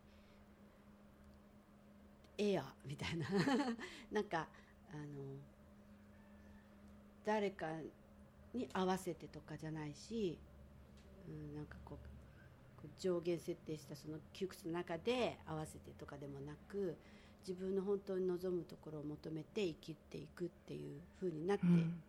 [2.38, 3.26] エアみたいな。
[4.12, 4.48] なんか
[4.92, 5.04] あの
[7.24, 7.66] 誰か
[8.54, 10.38] に合わせてとかじゃないし、
[11.28, 12.08] うん、なんかこう
[12.80, 16.96] こう上限設定したその窮屈の中で合わせてとかでもなく
[17.46, 22.02] 自分の本当に望むところを求めて生きていくっていう風になってうん。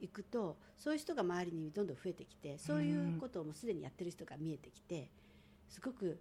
[0.00, 5.08] い,、くとそういう人が周りにどんどん増えてきてそういうことをもうすでにやってる人が見えてきて
[5.68, 6.18] すごく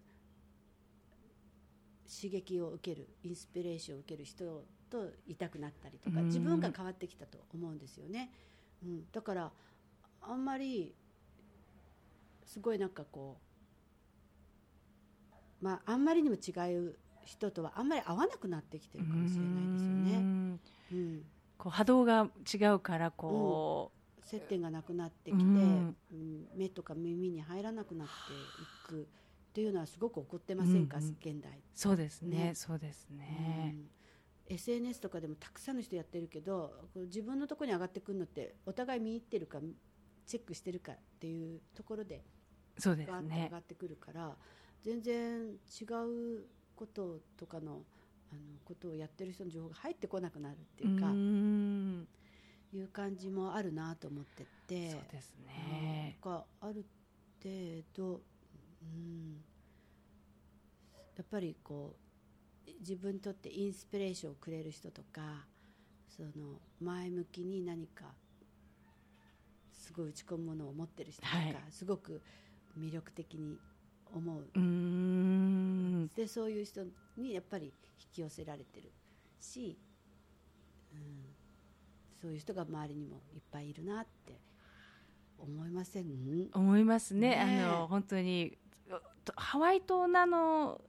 [2.07, 6.25] 刺激を受けるインスピレーションを受ける人といたくなったりとかうん。
[6.25, 8.31] 自分が変わってきたと思うんですよね。
[8.83, 9.51] うん、だから
[10.21, 10.93] あんまり
[12.45, 13.37] すごいなんかこ
[15.61, 20.27] うまああんまりにも違う人とはあんまり合わなくなってきてるかもしれないですようね。
[20.27, 20.59] ん。
[20.91, 21.21] うん、
[21.57, 23.91] こう波動が違うからこ
[24.23, 25.95] 接点がなくなってきて、ううん。
[26.13, 28.13] ん目とか耳に入らなくなって
[28.61, 31.51] いくっていうのはすごく起こってませんか、うんうん現代。
[31.51, 32.51] うそうですねね。
[32.55, 33.75] そうですね。
[33.75, 33.89] うん。
[34.55, 39.59] SNS とかでもたくさんの人やってるけど自分のところに上がってくるのってお互い見入ってるか
[40.27, 42.21] チェックしてるかっていうところで
[42.77, 44.35] そうですガーッと上ねがってくるから、
[44.81, 46.45] 全然違う
[46.81, 47.83] こととかの
[48.31, 52.07] あのことをやってる人の情報が入ってこなくなるっていうか、ん
[52.73, 54.91] いう感じもあるなと思ってて。
[54.91, 56.17] そうですね。
[56.23, 56.85] なんかある
[57.43, 58.21] 程度、
[58.81, 59.43] うん、
[61.17, 61.95] やっぱりこ
[62.65, 65.45] う自分にとってインスピレーションをくれる人とか
[66.07, 66.29] その
[66.79, 68.05] 前向きに何か
[69.73, 72.21] すごい打ち込むものを持ってる人とか、はいすごく
[72.79, 73.59] 魅力的に
[74.13, 74.41] 思う。
[74.53, 76.07] うーん。
[76.15, 76.81] でそういう人
[77.17, 77.65] にやっぱり
[77.99, 78.91] 引き寄せられてる
[79.39, 79.77] し、
[80.93, 80.99] うん、
[82.21, 84.39] そういう人が周りにもいっぱいいるなって
[85.37, 86.49] 思いません？
[86.53, 87.29] 思いますね。
[87.29, 87.35] ね。
[87.59, 88.57] えあの本当に
[89.23, 90.81] とハワイ島なの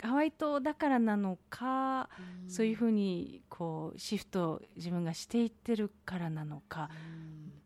[0.00, 2.08] ハワイ島だからなのか、
[2.48, 6.88] そういうふうにこうシフトを自分がしていってるからなのか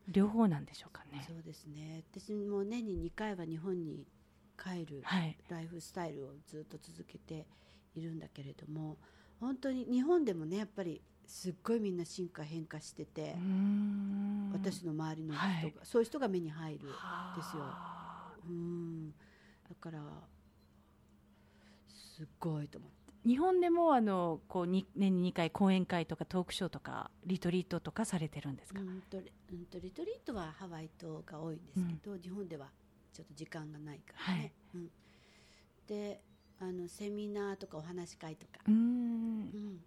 [0.08, 0.12] うん。
[0.12, 1.24] 両方なんでしょうかね。
[1.26, 2.04] そうですね。
[2.14, 4.06] 私も年に2回は日本に
[4.56, 7.46] 帰るはい、ライフスタイルをずっと続けて
[7.94, 8.96] いるんだけれども
[9.40, 13.36] 本当に日本でもねやっぱりすっごいみんな進化変化してて
[14.52, 15.74] 私の周りの人が、はい。
[15.82, 16.92] そういう人が目に入るですよ。
[16.92, 18.32] はあ。
[18.48, 19.10] うん。
[19.10, 20.00] だから
[21.88, 22.96] すっごいと思って。
[23.26, 32.70] 日本でもあのこうに年に2回講演会とかトークショーとかリトリートとかされてるんですか、うんとリうんとリトリートはハワイ島が多いんですけど、日本では
[33.16, 34.52] ちょっと時間がないからね、はい。
[34.74, 34.90] うん、
[35.86, 36.20] で
[36.60, 38.76] あのセミナーとかお話し会とか、うーん。
[38.76, 39.80] うん、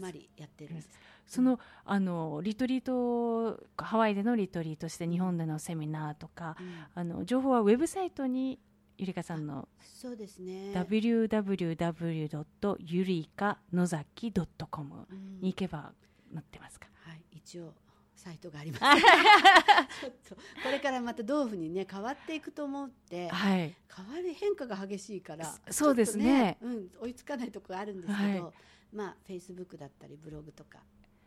[0.00, 0.88] まりやってるんです。
[1.26, 6.74] そのあのリトリートハワイでのリトリートして日本でのセミナーとかうん。
[6.94, 8.60] あの情報はウェブサイトに
[8.98, 10.72] ゆりかさんのそうですね。
[10.74, 12.76] www.
[12.78, 15.40] ゆりかのざき .com うん。
[15.40, 15.92] に行けば
[16.32, 16.86] 載ってますか？
[17.02, 17.74] はい、一応
[18.20, 18.82] サイトがあります。
[18.82, 23.74] ちょっとこれからまたどういうふうにね変わっていくと思ってはい。
[23.96, 26.58] 変わり変化が激しいからそそうですね。
[26.60, 28.54] ちょっとうん、追いつかないところあるんですけど、はい。
[28.92, 30.78] まあフェイスブックだったりブログとか、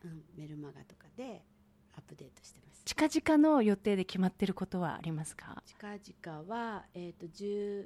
[0.03, 1.43] うん、メルマガとかで
[1.95, 2.83] アップデートしてます。
[2.85, 5.63] 近々の予定で決まってることはありますか？
[5.65, 7.85] 近々は、えー、と10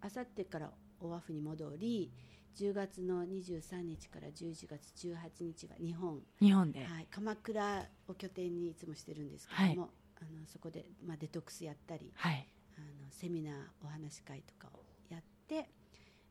[0.00, 2.10] あさってからオアフに戻り
[2.54, 6.20] 10月の23日から11月18日は日本。
[6.40, 9.90] 日本で、はい、鎌倉を拠点にいつもしてるんですけども、
[10.20, 12.48] あのそこで、まあ、デトックスやったりはい。
[12.76, 15.68] あのセミナーお話し会とかをやって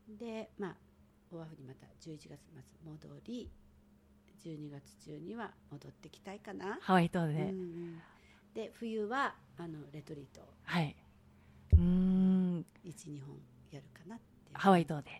[0.08, 0.76] で、まあ、
[1.30, 2.36] オアフにまた11月末
[2.84, 3.50] 戻り
[4.44, 6.78] 12月中には戻ってきたいかな。
[6.80, 8.02] ハワイ島で、うんうん。
[8.54, 10.42] で冬はあのレトリート。
[10.42, 10.94] をはい。
[11.72, 13.36] うーん、12本
[13.70, 14.24] やるかなって。
[14.52, 15.10] ハワイ島で。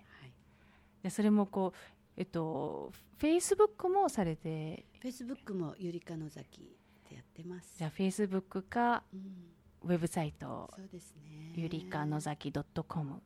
[1.04, 1.78] はいでそれもこう、
[2.16, 6.76] えっと、フェイスブックもされて、フェイスブックもゆりかの崎
[7.08, 7.74] でやってます。
[7.78, 11.52] じゃあフェイスブックかうん、ウェブサイト、そうですね。
[11.56, 13.22] ゆりかのざき .com。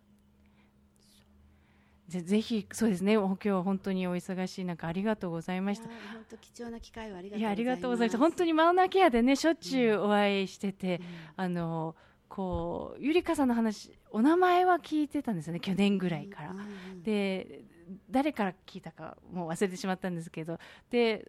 [2.09, 5.89] ぜぜひ、そうですね、お今日は本当にお忙しい中、ありがとうございました。
[5.89, 8.19] 本当貴重な機会をありがとういや、ありがとうございました。
[8.19, 11.05] 本本当にマウナケアでね、しょっちゅうお会いしてて、うん。
[11.37, 11.95] あの、
[12.29, 16.51] こう、ゆりかさんの話、お名前は聞いてたんですよね、去年ぐらいから。
[16.53, 16.59] うん。
[16.59, 16.63] う
[16.95, 17.03] ん。
[17.03, 17.65] で
[18.11, 20.59] 誰から聞いたかもう忘れてしまったんですけど
[20.91, 21.25] で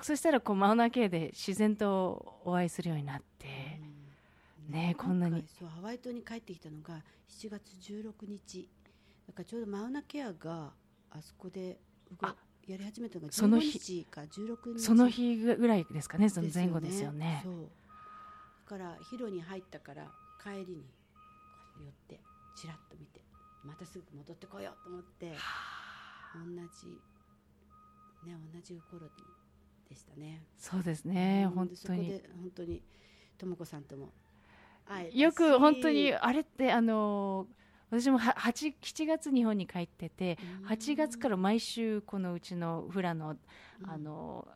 [0.00, 3.46] そしたらこうマウナ系で自然とお会いするようになって、
[4.68, 4.72] うん。
[4.72, 5.44] ねえこんなに。
[5.58, 8.68] そうハワイ島に帰ってきたのが7月16日。
[9.26, 10.72] だからちょうどマウナケアが
[11.10, 11.78] あそこで
[12.66, 14.80] やり始めたのがその15日日か16日。
[14.80, 17.40] その日ぐらいですかねその前後ですよね。
[17.42, 17.68] そう。
[18.70, 20.06] だからヒロに入ったから
[20.40, 20.84] 帰りに
[21.80, 22.20] 寄って
[22.56, 23.20] ちらっと見て
[23.64, 25.34] またすぐ戻ってこようと思って
[26.34, 26.40] 同
[26.80, 26.86] じ
[28.28, 29.10] ね同じ頃に
[29.88, 30.44] でしたね。
[30.56, 32.08] そうですねうん本当に。
[32.08, 32.82] でそこで本当に
[33.38, 34.12] とも子さんとも
[35.12, 37.46] よく本当にあれってあの
[37.90, 40.66] 私もは8 7月日本に帰っててうん。
[40.68, 43.36] 8月から毎週このうちのフラの
[43.82, 43.90] うん。
[43.90, 44.46] あの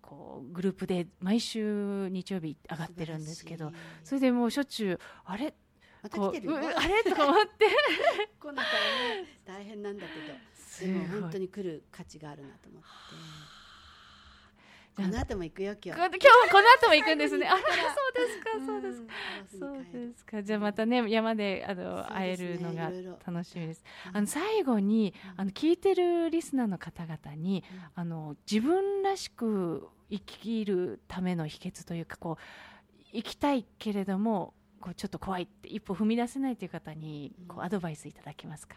[0.00, 3.72] こうグループで毎週日曜日上がってるんですけど
[4.04, 5.54] それでもうしょっちゅうあれ？
[6.02, 7.02] またこう来てるあれ？
[7.04, 7.66] とか思って。
[8.38, 10.38] 来なからね大変なんだけど
[10.72, 11.20] すでもごい。
[11.20, 12.88] 本当に来る価値があるなと思って。
[14.94, 16.00] じゃあこの後も行くよ今日。
[16.00, 16.18] こ今日も
[16.50, 17.46] この後も行くんですね。
[17.48, 19.06] あら、そうですか、そうですか。
[19.06, 19.12] か
[19.58, 20.42] そうですか。
[20.42, 22.90] じゃあまたね、山であの、会えるのが
[23.26, 23.82] 楽しみです。
[24.08, 25.40] うんあの最後にうん。
[25.40, 27.80] あの聞いてるリスナーの方々にうん。
[27.94, 37.64] あの自分らしく生きるための秘訣というかこう生きたいけれどもこうちょっと怖いって一歩踏み出せないという方にこううん。
[37.64, 38.76] アドバイスいただけますか？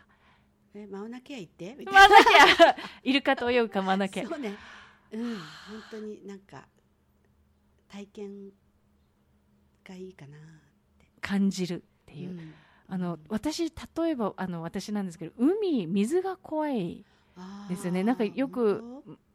[0.75, 1.75] えマウナケア行って？
[1.77, 4.27] みたいまなきゃイルカと泳ぐかまなきゃ。
[4.27, 4.55] そうね。
[5.11, 5.41] うん本
[5.91, 6.65] 当になんか
[7.87, 8.49] 体験
[9.87, 10.37] がいいかな
[11.21, 12.31] 感じるっていう。
[12.31, 12.53] うん。
[12.87, 13.73] あの私例
[14.09, 17.03] えばあの私なんですけど海水が怖い
[17.69, 18.03] ですよね。
[18.03, 18.83] なんかよく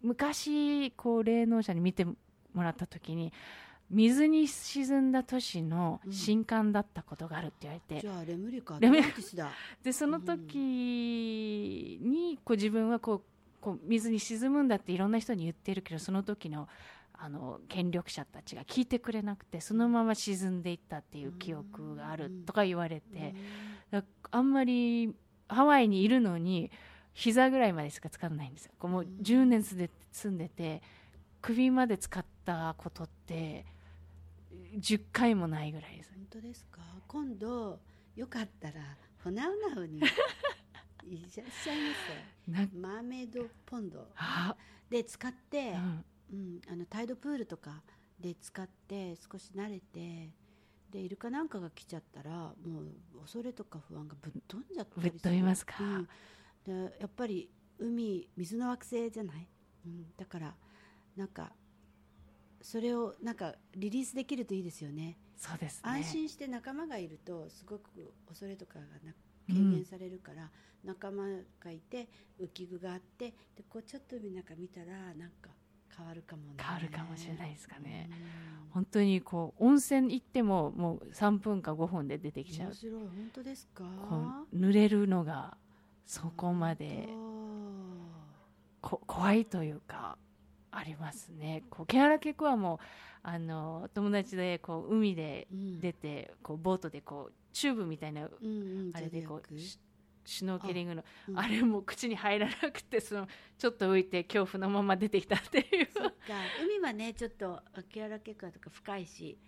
[0.02, 2.14] 昔こう霊能者に見ても
[2.56, 3.32] らった時に
[3.90, 6.12] 水に沈んだ都市のうん。
[6.12, 9.50] 新刊だったことがあるって言われて、当じゃあレムリカレムリアトランティスだ。
[9.82, 13.22] でその時にこう自分はこう
[13.60, 16.68] こう水に沈むんだっていろんな人に言ってるけどその時の
[17.22, 23.34] あの権力者たちが聞いてくれなくてそのまま沈んでいったっていう記憶があるとか言われて。
[23.90, 25.14] だあんまり
[25.48, 26.70] ハワイにいるのに
[27.12, 28.72] 膝ぐらいまでしか使わないんですよ。
[28.78, 29.22] こうもううん。
[29.22, 29.88] 10年住
[30.32, 30.80] んでて
[31.42, 33.66] 首まで使ったことって
[34.78, 36.12] 10回もないぐらいです。
[36.14, 36.80] 本当ですか？
[37.08, 37.80] 今度
[38.16, 38.80] よかったら
[39.24, 39.98] ホナウナウに
[41.08, 41.46] いらっしゃい
[42.46, 44.56] まなせマーメイドポンドあ、
[44.88, 47.82] で使ってう、ん、うん、あのタイドプールとか
[48.18, 50.30] で使って少し慣れて
[50.90, 52.30] でイルカなんかが来ちゃったら
[52.64, 52.82] も
[53.14, 55.74] う恐れとか不安がぶっ飛んじゃったりぶっ飛びますか？
[55.82, 56.08] うん、
[56.88, 59.48] でやっぱり海水の惑星じゃない、
[59.86, 60.54] うん、だから
[61.16, 61.52] なんか
[62.62, 65.16] それをなんかリリースできるといいですよね。
[65.36, 65.90] そうですね。
[65.90, 68.86] 安心して仲間がいるとすごく恐れとかがな
[69.48, 70.48] うん軽減されるから、
[70.84, 71.24] 仲間
[71.58, 72.08] がいて
[72.40, 75.50] 浮き具があってでこうちょっと海の中見たらなんか
[75.96, 76.54] 変わるかもね。
[76.62, 78.08] 変わるかもしれないですかね、
[78.70, 82.68] 本当にこう温泉行ってももう3分か5分で出てきちゃう。
[82.68, 83.00] 面白い。
[83.00, 83.84] 本当ですか？
[84.54, 85.56] 濡れるのが
[86.06, 87.08] そこまで
[88.80, 90.16] こ怖いというか
[90.72, 91.64] ありますね。
[91.70, 92.78] こうケアラケクはもう
[93.22, 95.46] あの友達でこう海で
[95.80, 99.58] 出て、こうボートでこうチューブみたいな、あれでこうう
[100.24, 105.88] シュノーケリングのうんあれも口に入らなくてそのちょっと浮いて恐怖のまま出てきたっていう。
[105.92, 106.14] そっか。
[106.62, 107.60] 海はねちょっと
[107.92, 109.38] ケアラケクアとか深いし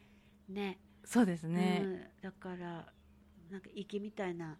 [0.49, 0.79] ね。
[1.05, 2.87] そうですね、うん、だから
[3.51, 4.57] なんか池みたいな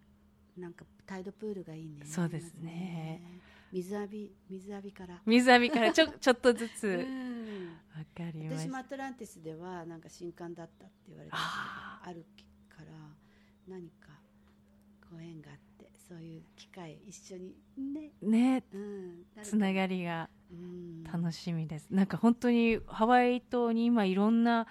[0.59, 2.05] なんかタイドプールがいいね。
[2.05, 3.41] そうですね
[3.73, 5.21] 水浴び水浴びから。
[5.25, 6.87] 水浴びからちょ ちょっとずつ。
[6.87, 6.91] う
[7.97, 8.69] わんかりました。
[8.69, 12.25] 私もアトランティスではなんか新刊だったって言われてあある
[12.69, 12.93] から
[13.67, 14.21] 何か
[15.11, 18.13] ご縁があってそういう機会一緒にね。
[18.21, 18.65] ね。
[18.73, 19.27] うん。
[19.43, 21.05] つながりがうん。
[21.05, 21.89] 楽しみです。
[21.91, 24.67] なんか本当にハワイ島に今いろんな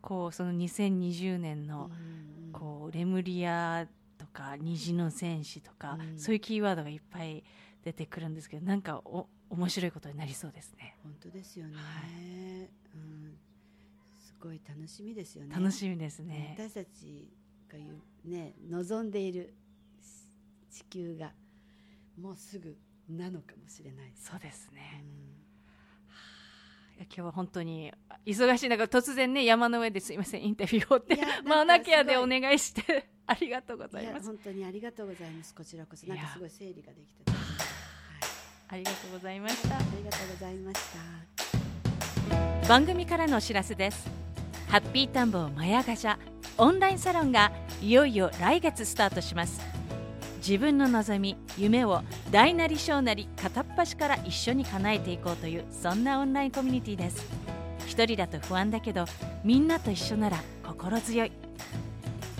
[0.00, 3.86] こうその2020年のうんうんこうレムリア
[4.18, 6.18] とか虹の戦士とか、うん。
[6.18, 7.44] そういうキーワードがいっぱい
[7.84, 10.96] 出てくるんですけどなんかお面白いことになりそうですね。
[11.02, 11.80] 本当ですよね、は
[12.94, 13.38] うん、
[14.18, 15.54] すごい楽しみですよね。
[15.54, 16.56] 楽しみですね。
[16.58, 17.32] 私たち
[17.68, 19.54] が言うね望んでいる
[20.00, 20.28] し
[20.70, 21.32] 地球が
[22.20, 22.76] もうすぐ
[23.08, 24.12] なのかもしれない。
[24.14, 25.19] そうですうね、んいや
[27.04, 27.92] 今日は本当に
[28.26, 34.26] 忙しい中突然ね山の上ですいませんインタビューをってマウナケアでお願いしてありがとうございいます。
[34.26, 35.54] や本当にありがとうございます。
[35.54, 37.42] こちらこそなんかすごい整理ができてた、はい、
[38.68, 39.76] ありがとうございました。
[39.76, 40.80] ありがとうございまし
[42.60, 42.68] た。
[42.68, 44.08] 番組からのお知らせです。
[44.68, 46.16] ハッピータンボマヤガジャ。
[46.58, 49.60] オンラインサロンがいよいよ来月スタートします。
[50.38, 57.24] 自分の望み夢を大なり小なり片っ端から一緒に叶えていこうというそんなオンラインコミュニティです。
[57.86, 59.06] 一人だと不安だけど
[59.42, 61.32] みんなと一緒なら心強い。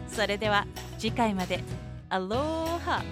[0.08, 0.64] それでは
[0.96, 1.64] 次回まで。
[2.08, 3.02] アローハ